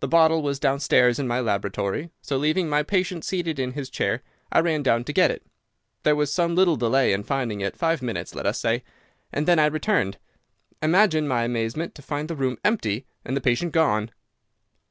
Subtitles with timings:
[0.00, 4.20] The bottle was downstairs in my laboratory, so leaving my patient seated in his chair,
[4.52, 5.42] I ran down to get it.
[6.02, 10.18] There was some little delay in finding it—five minutes, let us say—and then I returned.
[10.82, 14.10] Imagine my amazement to find the room empty and the patient gone.